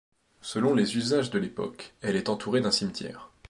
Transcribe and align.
Selon 0.41 0.73
les 0.73 0.97
usages 0.97 1.29
de 1.29 1.37
l’époque, 1.37 1.93
elle 2.01 2.15
est 2.15 2.27
entourée 2.29 2.59
d’un 2.61 2.71
cimetière. 2.71 3.29